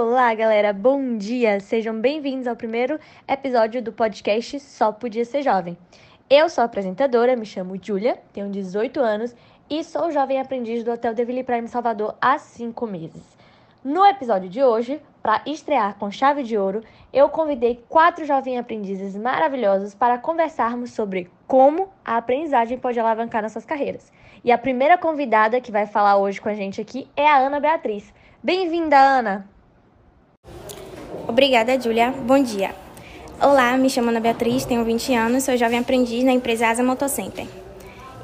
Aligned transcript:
Olá, 0.00 0.32
galera, 0.32 0.72
bom 0.72 1.18
dia! 1.18 1.58
Sejam 1.58 2.00
bem-vindos 2.00 2.46
ao 2.46 2.54
primeiro 2.54 3.00
episódio 3.26 3.82
do 3.82 3.92
podcast 3.92 4.60
Só 4.60 4.92
Podia 4.92 5.24
Ser 5.24 5.42
Jovem. 5.42 5.76
Eu 6.30 6.48
sou 6.48 6.62
apresentadora, 6.62 7.34
me 7.34 7.44
chamo 7.44 7.76
Júlia, 7.82 8.16
tenho 8.32 8.48
18 8.48 9.00
anos 9.00 9.34
e 9.68 9.82
sou 9.82 10.12
jovem 10.12 10.40
aprendiz 10.40 10.84
do 10.84 10.92
Hotel 10.92 11.12
Deville 11.14 11.42
Prime 11.42 11.66
Salvador 11.66 12.14
há 12.20 12.38
5 12.38 12.86
meses. 12.86 13.24
No 13.82 14.06
episódio 14.06 14.48
de 14.48 14.62
hoje, 14.62 15.00
para 15.20 15.42
estrear 15.44 15.96
com 15.96 16.12
chave 16.12 16.44
de 16.44 16.56
ouro, 16.56 16.80
eu 17.12 17.28
convidei 17.28 17.82
quatro 17.88 18.24
jovens 18.24 18.60
aprendizes 18.60 19.16
maravilhosos 19.16 19.96
para 19.96 20.16
conversarmos 20.16 20.92
sobre 20.92 21.28
como 21.44 21.88
a 22.04 22.18
aprendizagem 22.18 22.78
pode 22.78 23.00
alavancar 23.00 23.42
nossas 23.42 23.64
carreiras. 23.64 24.12
E 24.44 24.52
a 24.52 24.58
primeira 24.58 24.96
convidada 24.96 25.60
que 25.60 25.72
vai 25.72 25.86
falar 25.86 26.18
hoje 26.18 26.40
com 26.40 26.48
a 26.48 26.54
gente 26.54 26.80
aqui 26.80 27.08
é 27.16 27.26
a 27.26 27.38
Ana 27.38 27.58
Beatriz. 27.58 28.14
Bem-vinda, 28.40 28.96
Ana! 28.96 29.57
Obrigada, 31.28 31.78
Júlia. 31.78 32.10
Bom 32.10 32.42
dia. 32.42 32.74
Olá, 33.38 33.76
me 33.76 33.90
chamo 33.90 34.08
Ana 34.08 34.18
Beatriz, 34.18 34.64
tenho 34.64 34.82
20 34.82 35.12
anos, 35.12 35.44
sou 35.44 35.58
jovem 35.58 35.78
aprendiz 35.78 36.24
na 36.24 36.32
empresa 36.32 36.68
Asa 36.68 36.82
Motocenter. 36.82 37.46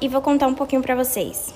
E 0.01 0.09
vou 0.09 0.23
contar 0.23 0.47
um 0.47 0.55
pouquinho 0.55 0.81
para 0.81 0.95
vocês. 0.95 1.53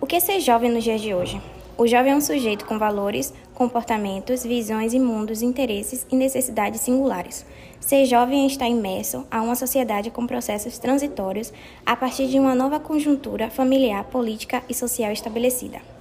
O 0.00 0.06
que 0.06 0.16
é 0.16 0.20
ser 0.20 0.40
jovem 0.40 0.70
nos 0.70 0.82
dias 0.82 1.02
de 1.02 1.12
hoje? 1.12 1.42
O 1.76 1.86
jovem 1.86 2.12
é 2.12 2.16
um 2.16 2.22
sujeito 2.22 2.64
com 2.64 2.78
valores, 2.78 3.34
comportamentos, 3.54 4.44
visões 4.44 4.94
e 4.94 4.98
mundos, 4.98 5.42
interesses 5.42 6.06
e 6.10 6.16
necessidades 6.16 6.80
singulares. 6.80 7.44
Ser 7.78 8.06
jovem 8.06 8.44
é 8.44 8.46
estar 8.46 8.66
imerso 8.66 9.26
a 9.30 9.42
uma 9.42 9.56
sociedade 9.56 10.10
com 10.10 10.26
processos 10.26 10.78
transitórios 10.78 11.52
a 11.84 11.94
partir 11.96 12.28
de 12.28 12.38
uma 12.38 12.54
nova 12.54 12.80
conjuntura 12.80 13.50
familiar, 13.50 14.04
política 14.04 14.62
e 14.66 14.72
social 14.72 15.12
estabelecida. 15.12 15.97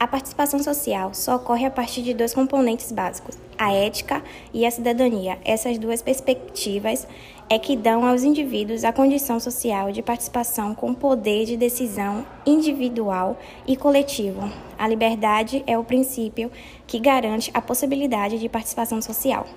A 0.00 0.06
participação 0.06 0.62
social 0.62 1.12
só 1.12 1.34
ocorre 1.34 1.66
a 1.66 1.70
partir 1.72 2.02
de 2.02 2.14
dois 2.14 2.32
componentes 2.32 2.92
básicos, 2.92 3.36
a 3.58 3.72
ética 3.72 4.22
e 4.54 4.64
a 4.64 4.70
cidadania. 4.70 5.40
Essas 5.44 5.76
duas 5.76 6.00
perspectivas 6.00 7.04
é 7.50 7.58
que 7.58 7.76
dão 7.76 8.06
aos 8.06 8.22
indivíduos 8.22 8.84
a 8.84 8.92
condição 8.92 9.40
social 9.40 9.90
de 9.90 10.00
participação 10.00 10.72
com 10.72 10.94
poder 10.94 11.46
de 11.46 11.56
decisão 11.56 12.24
individual 12.46 13.36
e 13.66 13.76
coletivo. 13.76 14.48
A 14.78 14.86
liberdade 14.86 15.64
é 15.66 15.76
o 15.76 15.82
princípio 15.82 16.48
que 16.86 17.00
garante 17.00 17.50
a 17.52 17.60
possibilidade 17.60 18.38
de 18.38 18.48
participação 18.48 19.02
social. 19.02 19.48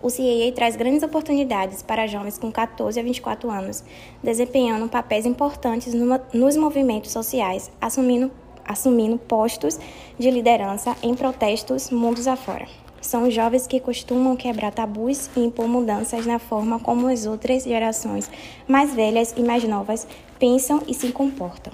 O 0.00 0.08
CAA 0.08 0.50
traz 0.54 0.76
grandes 0.76 1.02
oportunidades 1.02 1.82
para 1.82 2.06
jovens 2.06 2.38
com 2.38 2.50
14 2.50 2.98
a 2.98 3.02
24 3.02 3.50
anos, 3.50 3.84
desempenhando 4.22 4.88
papéis 4.88 5.26
importantes 5.26 5.92
nos 6.32 6.56
movimentos 6.56 7.10
sociais, 7.10 7.70
assumindo 7.78 8.30
assumindo 8.68 9.18
postos 9.18 9.80
de 10.18 10.30
liderança 10.30 10.94
em 11.02 11.14
protestos 11.14 11.90
mundos 11.90 12.28
afora. 12.28 12.68
São 13.00 13.30
jovens 13.30 13.66
que 13.66 13.80
costumam 13.80 14.36
quebrar 14.36 14.72
tabus 14.72 15.30
e 15.36 15.40
impor 15.40 15.66
mudanças 15.66 16.26
na 16.26 16.38
forma 16.38 16.78
como 16.78 17.08
as 17.08 17.26
outras 17.26 17.64
gerações 17.64 18.30
mais 18.66 18.92
velhas 18.92 19.32
e 19.36 19.42
mais 19.42 19.64
novas 19.64 20.06
pensam 20.38 20.82
e 20.86 20.92
se 20.92 21.10
comportam. 21.12 21.72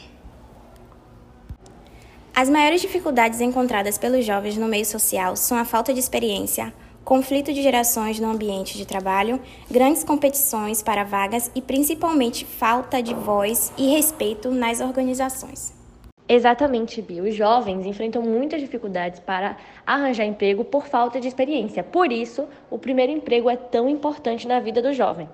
As 2.37 2.51
maiores 2.51 2.81
dificuldades 2.81 3.41
encontradas 3.41 3.97
pelos 3.97 4.25
jovens 4.25 4.57
no 4.57 4.67
meio 4.67 4.85
social 4.85 5.37
são 5.37 5.57
a 5.57 5.65
falta 5.65 5.95
de 5.95 6.01
experiência, 6.01 6.75
conflito 7.05 7.53
de 7.53 7.63
gerações 7.63 8.19
no 8.19 8.29
ambiente 8.29 8.77
de 8.77 8.85
trabalho, 8.85 9.41
grandes 9.71 10.03
competições 10.03 10.83
para 10.83 11.05
vagas 11.05 11.51
e 11.55 11.63
principalmente 11.63 12.45
falta 12.45 13.03
de 13.03 13.15
voz 13.15 13.73
e 13.79 13.89
respeito 13.89 14.51
nas 14.51 14.81
organizações. 14.81 15.84
Exatamente, 16.27 17.03
Bia. 17.03 17.23
Os 17.23 17.35
jovens 17.35 17.85
enfrentam 17.85 18.23
muitas 18.23 18.61
dificuldades 18.61 19.21
para 19.21 19.57
arranjar 19.87 20.25
emprego 20.25 20.65
por 20.65 20.87
falta 20.87 21.21
de 21.21 21.29
experiência. 21.29 21.83
Por 21.83 22.11
isso, 22.11 22.49
o 22.71 22.79
primeiro 22.79 23.13
emprego 23.13 23.51
é 23.51 23.57
tão 23.57 23.89
importante 23.89 24.49
na 24.49 24.59
vida 24.59 24.81
do 24.81 24.93
jovem. 24.93 25.29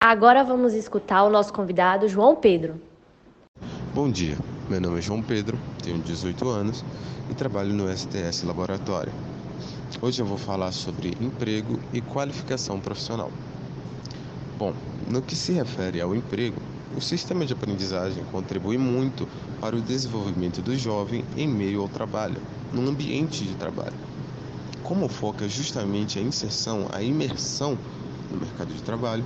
Agora 0.00 0.42
vamos 0.42 0.74
escutar 0.74 1.22
o 1.22 1.30
nosso 1.30 1.52
convidado, 1.52 2.08
João 2.08 2.34
Pedro. 2.34 2.80
Bom 3.94 4.10
dia, 4.10 4.36
meu 4.68 4.80
nome 4.80 4.98
é 4.98 5.02
João 5.02 5.22
Pedro, 5.22 5.56
tenho 5.84 5.98
18 5.98 6.48
anos 6.48 6.84
e 7.30 7.34
trabalho 7.34 7.72
no 7.72 7.88
STS 7.96 8.42
Laboratório. 8.42 9.12
Hoje 10.00 10.20
eu 10.20 10.26
vou 10.26 10.38
falar 10.38 10.72
sobre 10.72 11.12
emprego 11.20 11.78
e 11.92 12.00
qualificação 12.00 12.80
profissional. 12.80 13.30
Bom, 14.58 14.74
no 15.08 15.22
que 15.22 15.36
se 15.36 15.52
refere 15.52 16.00
ao 16.00 16.16
emprego, 16.16 16.60
o 16.96 17.00
sistema 17.00 17.46
de 17.46 17.52
aprendizagem 17.52 18.24
contribui 18.30 18.76
muito 18.76 19.28
para 19.60 19.76
o 19.76 19.80
desenvolvimento 19.80 20.60
do 20.60 20.76
jovem 20.76 21.24
em 21.36 21.48
meio 21.48 21.80
ao 21.80 21.88
trabalho, 21.88 22.40
no 22.72 22.88
ambiente 22.88 23.44
de 23.44 23.54
trabalho. 23.54 23.94
Como 24.82 25.08
foca 25.08 25.48
justamente 25.48 26.18
a 26.18 26.22
inserção, 26.22 26.88
a 26.92 27.02
imersão 27.02 27.78
no 28.30 28.38
mercado 28.38 28.74
de 28.74 28.82
trabalho, 28.82 29.24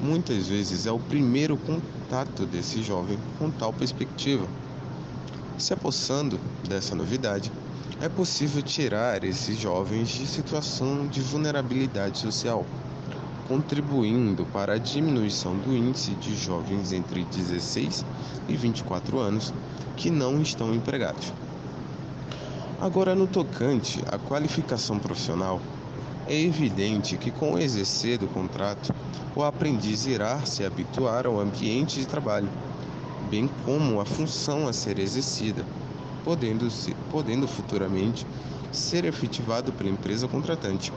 muitas 0.00 0.46
vezes 0.46 0.86
é 0.86 0.92
o 0.92 0.98
primeiro 0.98 1.56
contato 1.56 2.46
desse 2.46 2.82
jovem 2.82 3.18
com 3.38 3.50
tal 3.50 3.72
perspectiva. 3.72 4.46
Se 5.58 5.72
apossando 5.72 6.38
dessa 6.68 6.94
novidade, 6.94 7.50
é 8.00 8.08
possível 8.08 8.62
tirar 8.62 9.24
esses 9.24 9.58
jovens 9.58 10.08
de 10.10 10.26
situação 10.26 11.08
de 11.08 11.20
vulnerabilidade 11.20 12.18
social 12.18 12.64
contribuindo 13.48 14.44
para 14.52 14.74
a 14.74 14.78
diminuição 14.78 15.56
do 15.56 15.74
índice 15.74 16.10
de 16.12 16.36
jovens 16.36 16.92
entre 16.92 17.24
16 17.24 18.04
e 18.46 18.54
24 18.54 19.18
anos 19.18 19.54
que 19.96 20.10
não 20.10 20.42
estão 20.42 20.74
empregados. 20.74 21.32
Agora, 22.78 23.14
no 23.14 23.26
tocante 23.26 24.00
à 24.06 24.18
qualificação 24.18 24.98
profissional, 24.98 25.60
é 26.28 26.38
evidente 26.38 27.16
que 27.16 27.30
com 27.30 27.54
o 27.54 27.58
exercer 27.58 28.18
do 28.18 28.28
contrato, 28.28 28.94
o 29.34 29.42
aprendiz 29.42 30.06
irá 30.06 30.44
se 30.44 30.62
habituar 30.62 31.26
ao 31.26 31.40
ambiente 31.40 31.98
de 31.98 32.06
trabalho, 32.06 32.48
bem 33.30 33.48
como 33.64 33.98
a 34.00 34.04
função 34.04 34.68
a 34.68 34.72
ser 34.72 34.98
exercida, 34.98 35.64
podendo, 36.22 36.68
podendo 37.10 37.48
futuramente 37.48 38.26
ser 38.70 39.06
efetivado 39.06 39.72
pela 39.72 39.90
empresa 39.90 40.28
contratante. 40.28 40.92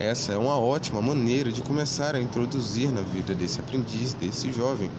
Essa 0.00 0.32
é 0.32 0.36
uma 0.36 0.58
ótima 0.58 1.00
maneira 1.00 1.52
de 1.52 1.62
começar 1.62 2.16
a 2.16 2.20
introduzir 2.20 2.90
na 2.90 3.02
vida 3.02 3.32
desse 3.32 3.60
aprendiz, 3.60 4.12
desse 4.12 4.52
jovem, 4.52 4.90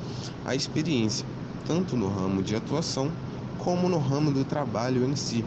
a 0.45 0.55
experiência, 0.55 1.25
tanto 1.67 1.97
no 1.97 2.07
ramo 2.07 2.41
de 2.41 2.55
atuação 2.55 3.11
como 3.57 3.89
no 3.89 3.97
ramo 3.97 4.31
do 4.31 4.45
trabalho 4.45 5.03
em 5.03 5.15
si. 5.15 5.43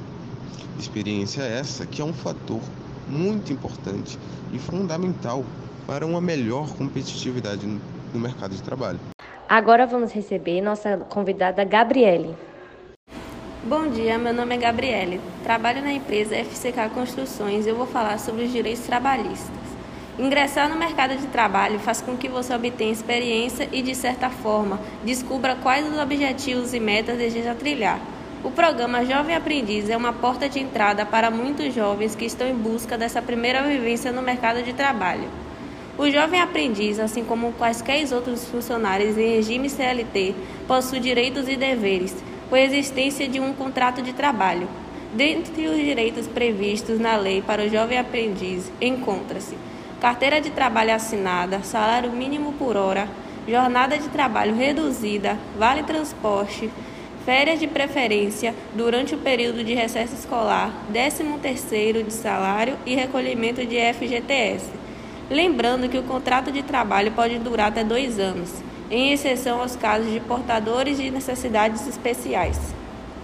Experiência 0.78 1.40
essa 1.42 1.86
que 1.86 2.02
é 2.02 2.04
um 2.04 2.12
fator 2.12 2.60
muito 3.08 3.50
importante 3.50 4.18
e 4.52 4.58
fundamental 4.58 5.42
para 5.86 6.04
uma 6.04 6.20
melhor 6.20 6.68
competitividade 6.76 7.66
no 7.66 8.20
mercado 8.20 8.54
de 8.54 8.62
trabalho. 8.62 9.00
Agora 9.48 9.86
vamos 9.86 10.12
receber 10.12 10.60
nossa 10.60 10.98
convidada 10.98 11.64
Gabriele. 11.64 12.36
Bom 13.68 13.88
dia, 13.88 14.16
meu 14.16 14.32
nome 14.32 14.54
é 14.54 14.58
Gabriele. 14.58 15.20
Trabalho 15.44 15.82
na 15.82 15.92
empresa 15.92 16.34
FCK 16.34 16.88
Construções 16.94 17.66
e 17.66 17.68
eu 17.68 17.76
vou 17.76 17.86
falar 17.86 18.18
sobre 18.18 18.44
os 18.44 18.50
direitos 18.50 18.80
trabalhistas. 18.86 19.50
Ingressar 20.18 20.70
no 20.70 20.74
mercado 20.74 21.14
de 21.18 21.26
trabalho 21.26 21.78
faz 21.78 22.00
com 22.00 22.16
que 22.16 22.30
você 22.30 22.54
obtenha 22.54 22.90
experiência 22.90 23.68
e, 23.70 23.82
de 23.82 23.94
certa 23.94 24.30
forma, 24.30 24.80
descubra 25.04 25.54
quais 25.54 25.86
os 25.86 25.98
objetivos 25.98 26.72
e 26.72 26.80
metas 26.80 27.18
deseja 27.18 27.54
trilhar. 27.54 28.00
O 28.42 28.50
programa 28.50 29.04
Jovem 29.04 29.36
Aprendiz 29.36 29.90
é 29.90 29.96
uma 29.98 30.14
porta 30.14 30.48
de 30.48 30.58
entrada 30.58 31.04
para 31.04 31.30
muitos 31.30 31.74
jovens 31.74 32.14
que 32.14 32.24
estão 32.24 32.48
em 32.48 32.56
busca 32.56 32.96
dessa 32.96 33.20
primeira 33.20 33.62
vivência 33.62 34.10
no 34.10 34.22
mercado 34.22 34.62
de 34.62 34.72
trabalho. 34.72 35.28
O 35.98 36.08
jovem 36.08 36.40
aprendiz, 36.40 36.98
assim 37.00 37.24
como 37.24 37.52
quaisquer 37.54 38.06
outros 38.14 38.46
funcionários 38.46 39.18
em 39.18 39.34
regime 39.34 39.68
CLT, 39.68 40.34
possui 40.66 41.00
direitos 41.00 41.48
e 41.48 41.56
deveres 41.56 42.14
com 42.48 42.54
a 42.54 42.60
existência 42.60 43.28
de 43.28 43.40
um 43.40 43.52
contrato 43.52 44.02
de 44.02 44.12
trabalho. 44.12 44.68
Dentre 45.14 45.66
os 45.68 45.76
direitos 45.76 46.26
previstos 46.26 46.98
na 46.98 47.16
lei 47.16 47.42
para 47.42 47.64
o 47.64 47.68
jovem 47.68 47.98
aprendiz 47.98 48.70
encontra-se 48.80 49.56
carteira 50.00 50.40
de 50.40 50.50
trabalho 50.50 50.94
assinada, 50.94 51.62
salário 51.62 52.12
mínimo 52.12 52.52
por 52.52 52.76
hora, 52.76 53.08
jornada 53.48 53.98
de 53.98 54.08
trabalho 54.08 54.54
reduzida, 54.54 55.36
vale 55.58 55.82
transporte, 55.82 56.70
férias 57.24 57.58
de 57.58 57.66
preferência 57.66 58.54
durante 58.74 59.14
o 59.14 59.18
período 59.18 59.64
de 59.64 59.74
recesso 59.74 60.14
escolar, 60.14 60.72
13º 60.92 62.04
de 62.04 62.12
salário 62.12 62.76
e 62.86 62.94
recolhimento 62.94 63.66
de 63.66 63.76
FGTS. 63.92 64.70
Lembrando 65.28 65.88
que 65.88 65.98
o 65.98 66.04
contrato 66.04 66.52
de 66.52 66.62
trabalho 66.62 67.10
pode 67.12 67.38
durar 67.38 67.68
até 67.68 67.82
dois 67.82 68.18
anos 68.18 68.62
em 68.90 69.12
exceção 69.12 69.60
aos 69.60 69.76
casos 69.76 70.10
de 70.10 70.20
portadores 70.20 70.96
de 70.98 71.10
necessidades 71.10 71.86
especiais. 71.86 72.58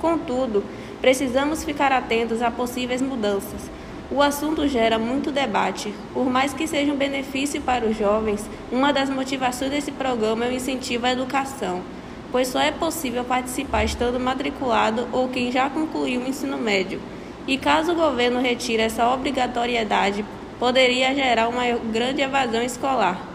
Contudo, 0.00 0.64
precisamos 1.00 1.64
ficar 1.64 1.92
atentos 1.92 2.42
a 2.42 2.50
possíveis 2.50 3.00
mudanças. 3.00 3.70
O 4.10 4.20
assunto 4.20 4.68
gera 4.68 4.98
muito 4.98 5.32
debate. 5.32 5.92
Por 6.12 6.26
mais 6.26 6.52
que 6.52 6.66
seja 6.66 6.92
um 6.92 6.96
benefício 6.96 7.60
para 7.62 7.86
os 7.86 7.96
jovens, 7.96 8.48
uma 8.70 8.92
das 8.92 9.08
motivações 9.08 9.70
desse 9.70 9.90
programa 9.90 10.44
é 10.44 10.50
o 10.50 10.52
incentivo 10.52 11.06
à 11.06 11.12
educação, 11.12 11.82
pois 12.30 12.48
só 12.48 12.60
é 12.60 12.70
possível 12.70 13.24
participar 13.24 13.84
estando 13.84 14.20
matriculado 14.20 15.08
ou 15.10 15.28
quem 15.28 15.50
já 15.50 15.70
concluiu 15.70 16.20
o 16.20 16.28
ensino 16.28 16.58
médio. 16.58 17.00
E 17.46 17.56
caso 17.56 17.92
o 17.92 17.96
governo 17.96 18.40
retire 18.40 18.82
essa 18.82 19.08
obrigatoriedade, 19.08 20.24
poderia 20.58 21.14
gerar 21.14 21.48
uma 21.48 21.64
grande 21.90 22.20
evasão 22.20 22.62
escolar. 22.62 23.33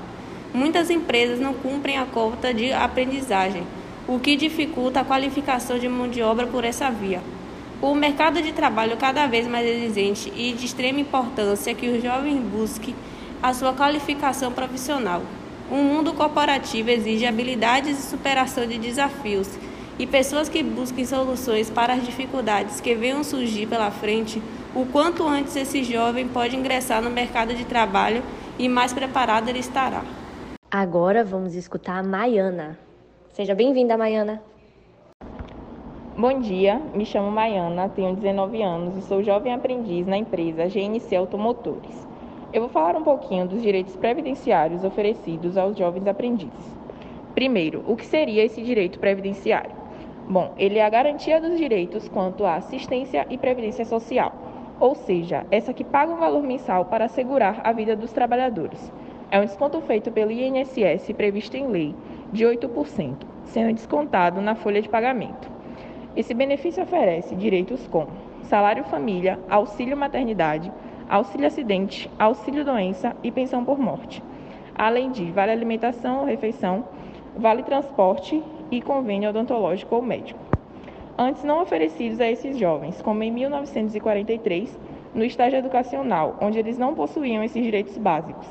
Muitas 0.54 0.90
empresas 0.90 1.40
não 1.40 1.54
cumprem 1.54 2.00
a 2.00 2.06
cota 2.06 2.52
de 2.52 2.74
aprendizagem, 2.74 3.64
o 4.08 4.18
que 4.20 4.36
dificulta 4.36 5.00
a 5.00 5.06
qualificação 5.06 5.78
de 5.78 5.88
mão 5.88 6.08
de 6.08 6.24
obra 6.24 6.48
por 6.48 6.64
essa 6.64 6.90
via. 6.90 7.22
O 7.80 7.94
mercado 7.94 8.42
de 8.42 8.52
trabalho 8.52 8.98
cada 8.98 9.28
vez 9.28 9.48
mais 9.48 9.68
exigente 9.68 10.34
e 10.36 10.52
de 10.54 10.66
extrema 10.66 11.00
importância 11.00 11.76
que 11.76 11.88
o 11.88 12.02
jovem 12.02 12.38
busque 12.38 12.96
a 13.44 13.54
sua 13.54 13.74
qualificação 13.74 14.52
profissional. 14.52 15.22
Um 15.72 15.84
mundo 15.84 16.14
corporativo 16.14 16.90
exige 16.90 17.28
habilidades 17.28 18.00
e 18.00 18.10
superação 18.10 18.66
de 18.66 18.80
desafios, 18.80 19.48
e 20.00 20.08
pessoas 20.08 20.50
que 20.50 20.64
busquem 20.64 21.06
soluções 21.06 21.70
para 21.70 21.94
as 21.94 22.04
dificuldades 22.04 22.82
que 22.82 22.96
venham 22.96 23.24
surgir 23.24 23.68
pela 23.68 23.92
frente, 23.92 24.42
o 24.74 24.86
quanto 24.86 25.28
antes 25.28 25.56
esse 25.56 25.84
jovem 25.84 26.28
pode 26.28 26.56
ingressar 26.56 27.04
no 27.04 27.12
mercado 27.12 27.54
de 27.54 27.66
trabalho 27.66 28.24
e 28.58 28.68
mais 28.68 28.94
preparado 28.94 29.48
ele 29.48 29.60
estará. 29.60 30.04
Agora 30.72 31.24
vamos 31.24 31.56
escutar 31.56 31.98
a 31.98 32.04
Maiana. 32.04 32.78
Seja 33.32 33.56
bem-vinda, 33.56 33.98
Maiana. 33.98 34.40
Bom 36.16 36.40
dia, 36.42 36.80
me 36.94 37.08
chamo 37.08 37.32
Maiana, 37.32 37.90
tenho 37.90 38.16
19 38.16 38.62
anos 38.62 38.96
e 38.96 39.02
sou 39.02 39.24
jovem 39.24 39.52
aprendiz 39.52 40.06
na 40.06 40.16
empresa 40.16 40.68
GNC 40.68 41.16
Automotores. 41.16 42.08
Eu 42.54 42.62
vou 42.62 42.70
falar 42.70 42.96
um 42.96 43.04
pouquinho 43.04 43.48
dos 43.48 43.64
direitos 43.64 43.96
previdenciários 43.96 44.84
oferecidos 44.84 45.58
aos 45.58 45.76
jovens 45.76 46.06
aprendizes. 46.06 46.78
Primeiro, 47.34 47.84
o 47.88 47.96
que 47.96 48.06
seria 48.06 48.46
esse 48.46 48.62
direito 48.62 49.00
previdenciário? 49.00 49.72
Bom, 50.30 50.54
ele 50.56 50.78
é 50.78 50.86
a 50.86 50.90
garantia 50.90 51.42
dos 51.42 51.58
direitos 51.58 52.08
quanto 52.08 52.46
à 52.46 52.58
assistência 52.58 53.26
e 53.28 53.40
previdência 53.40 53.86
social, 53.86 54.36
ou 54.80 54.94
seja, 54.94 55.48
essa 55.50 55.74
que 55.74 55.84
paga 55.84 56.14
um 56.14 56.18
valor 56.18 56.44
mensal 56.44 56.86
para 56.86 57.06
assegurar 57.06 57.60
a 57.64 57.72
vida 57.72 57.96
dos 57.96 58.14
trabalhadores. 58.14 58.92
É 59.32 59.40
um 59.40 59.46
desconto 59.46 59.80
feito 59.82 60.12
pelo 60.12 60.32
INSS 60.32 61.14
previsto 61.16 61.56
em 61.56 61.68
lei 61.68 61.96
de 62.34 62.46
8%, 62.46 63.16
sendo 63.44 63.74
descontado 63.74 64.42
na 64.42 64.56
folha 64.56 64.82
de 64.82 64.90
pagamento. 64.90 65.52
Esse 66.16 66.34
benefício 66.34 66.82
oferece 66.82 67.36
direitos 67.36 67.88
como 67.88 68.10
salário 68.42 68.84
família, 68.86 69.40
auxílio 69.48 69.96
maternidade, 69.96 70.72
auxílio 71.08 71.46
acidente, 71.46 72.10
auxílio 72.18 72.66
doença 72.66 73.16
e 73.24 73.30
pensão 73.30 73.64
por 73.64 73.78
morte, 73.78 74.24
além 74.74 75.12
de 75.12 75.32
vale 75.32 75.52
alimentação 75.52 76.22
ou 76.22 76.26
refeição, 76.26 76.86
vale 77.38 77.62
transporte 77.62 78.42
e 78.72 78.82
convênio 78.82 79.30
odontológico 79.30 79.96
ou 79.96 80.02
médico. 80.02 80.40
Antes 81.16 81.44
não 81.44 81.62
oferecidos 81.62 82.20
a 82.20 82.32
esses 82.32 82.58
jovens, 82.58 83.00
como 83.04 83.22
em 83.22 83.32
1943, 83.32 84.80
no 85.14 85.24
estágio 85.24 85.60
educacional, 85.60 86.36
onde 86.42 86.58
eles 86.58 86.80
não 86.80 86.96
possuíam 86.96 87.44
esses 87.44 87.62
direitos 87.62 87.98
básicos, 87.98 88.48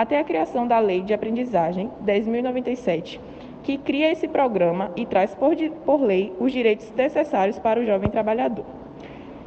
até 0.00 0.20
a 0.20 0.22
criação 0.22 0.64
da 0.64 0.78
Lei 0.78 1.00
de 1.00 1.12
Aprendizagem 1.12 1.90
10.097, 2.04 3.18
que 3.64 3.76
cria 3.76 4.12
esse 4.12 4.28
programa 4.28 4.92
e 4.94 5.04
traz 5.04 5.34
por, 5.34 5.56
por 5.84 6.00
lei 6.00 6.32
os 6.38 6.52
direitos 6.52 6.88
necessários 6.94 7.58
para 7.58 7.80
o 7.80 7.84
jovem 7.84 8.08
trabalhador. 8.08 8.64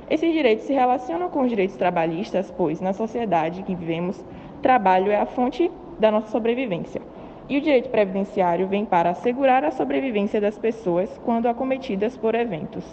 Esses 0.10 0.34
direitos 0.34 0.66
se 0.66 0.74
relacionam 0.74 1.30
com 1.30 1.44
os 1.44 1.50
direitos 1.50 1.78
trabalhistas, 1.78 2.52
pois, 2.52 2.82
na 2.82 2.92
sociedade 2.92 3.64
que 3.64 3.74
vivemos, 3.74 4.22
trabalho 4.62 5.10
é 5.10 5.22
a 5.22 5.26
fonte 5.26 5.72
da 5.98 6.12
nossa 6.12 6.28
sobrevivência. 6.28 7.02
E 7.48 7.58
o 7.58 7.62
direito 7.62 7.88
previdenciário 7.88 8.68
vem 8.68 8.84
para 8.84 9.12
assegurar 9.12 9.64
a 9.64 9.72
sobrevivência 9.72 10.42
das 10.42 10.58
pessoas 10.58 11.10
quando 11.24 11.48
acometidas 11.48 12.18
por 12.18 12.36
eventos. 12.36 12.84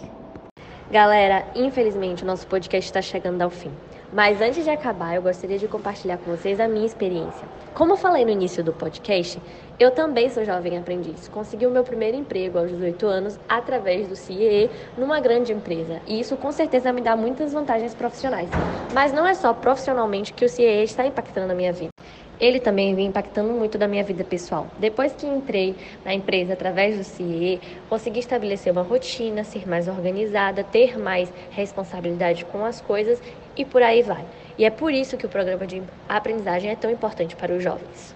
Galera, 0.89 1.43
infelizmente 1.53 2.23
o 2.23 2.25
nosso 2.25 2.47
podcast 2.47 2.89
está 2.89 3.01
chegando 3.01 3.41
ao 3.41 3.49
fim. 3.49 3.71
Mas 4.11 4.41
antes 4.41 4.63
de 4.63 4.69
acabar, 4.71 5.15
eu 5.15 5.21
gostaria 5.21 5.59
de 5.59 5.67
compartilhar 5.67 6.17
com 6.17 6.35
vocês 6.35 6.59
a 6.59 6.67
minha 6.67 6.85
experiência. 6.85 7.47
Como 7.75 7.93
eu 7.93 7.97
falei 7.97 8.25
no 8.25 8.31
início 8.31 8.63
do 8.63 8.73
podcast, 8.73 9.39
eu 9.79 9.91
também 9.91 10.29
sou 10.29 10.43
jovem 10.43 10.79
aprendiz. 10.79 11.27
Consegui 11.27 11.67
o 11.67 11.69
meu 11.69 11.83
primeiro 11.83 12.17
emprego 12.17 12.57
aos 12.57 12.71
18 12.71 13.05
anos 13.05 13.39
através 13.47 14.07
do 14.07 14.15
CIE 14.15 14.69
numa 14.97 15.19
grande 15.19 15.53
empresa. 15.53 16.01
E 16.07 16.19
isso 16.19 16.35
com 16.37 16.51
certeza 16.51 16.91
me 16.91 17.01
dá 17.01 17.15
muitas 17.15 17.53
vantagens 17.53 17.93
profissionais. 17.93 18.49
Mas 18.93 19.13
não 19.13 19.27
é 19.27 19.35
só 19.35 19.53
profissionalmente 19.53 20.33
que 20.33 20.43
o 20.43 20.49
CIE 20.49 20.83
está 20.83 21.05
impactando 21.05 21.47
na 21.47 21.53
minha 21.53 21.71
vida 21.71 21.98
ele 22.39 22.59
também 22.59 22.95
vem 22.95 23.07
impactando 23.07 23.51
muito 23.51 23.77
da 23.77 23.87
minha 23.87 24.03
vida 24.03 24.23
pessoal. 24.23 24.67
Depois 24.79 25.13
que 25.13 25.27
entrei 25.27 25.75
na 26.05 26.13
empresa 26.13 26.53
através 26.53 26.97
do 26.97 27.03
CIE, 27.03 27.59
consegui 27.89 28.19
estabelecer 28.19 28.71
uma 28.71 28.81
rotina, 28.81 29.43
ser 29.43 29.67
mais 29.67 29.87
organizada, 29.87 30.63
ter 30.63 30.97
mais 30.97 31.31
responsabilidade 31.51 32.45
com 32.45 32.63
as 32.63 32.79
coisas 32.79 33.21
e 33.57 33.65
por 33.65 33.83
aí 33.83 34.01
vai. 34.01 34.23
E 34.57 34.65
é 34.65 34.69
por 34.69 34.93
isso 34.93 35.17
que 35.17 35.25
o 35.25 35.29
programa 35.29 35.67
de 35.67 35.83
aprendizagem 36.07 36.71
é 36.71 36.75
tão 36.75 36.89
importante 36.89 37.35
para 37.35 37.53
os 37.53 37.61
jovens. 37.61 38.15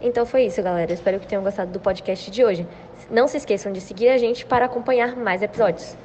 Então 0.00 0.26
foi 0.26 0.44
isso, 0.44 0.62
galera. 0.62 0.92
Espero 0.92 1.20
que 1.20 1.26
tenham 1.26 1.42
gostado 1.42 1.70
do 1.70 1.80
podcast 1.80 2.30
de 2.30 2.44
hoje. 2.44 2.66
Não 3.10 3.26
se 3.26 3.36
esqueçam 3.36 3.72
de 3.72 3.80
seguir 3.80 4.08
a 4.08 4.18
gente 4.18 4.44
para 4.44 4.66
acompanhar 4.66 5.16
mais 5.16 5.42
episódios. 5.42 5.96